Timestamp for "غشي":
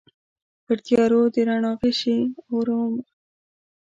1.81-2.17